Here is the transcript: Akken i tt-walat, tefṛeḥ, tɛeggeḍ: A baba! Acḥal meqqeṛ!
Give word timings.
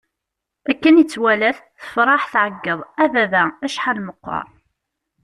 Akken 0.71 0.95
i 1.03 1.05
tt-walat, 1.05 1.57
tefṛeḥ, 1.81 2.21
tɛeggeḍ: 2.33 2.79
A 3.03 3.05
baba! 3.13 3.43
Acḥal 3.65 3.97
meqqeṛ! 4.07 4.45